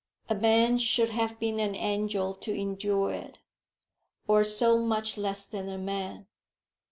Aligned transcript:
"A 0.29 0.33
man 0.33 0.79
should 0.79 1.11
have 1.11 1.37
been 1.37 1.59
an 1.59 1.75
angel 1.75 2.33
to 2.33 2.51
endure 2.51 3.11
it, 3.11 3.37
or 4.27 4.43
so 4.43 4.79
much 4.79 5.15
less 5.15 5.45
than 5.45 5.69
a 5.69 5.77
man. 5.77 6.25